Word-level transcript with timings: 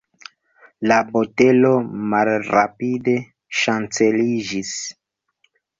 La 0.91 0.97
botelo 1.09 1.73
malrapide 2.15 3.17
ŝanceliĝis. 3.61 4.77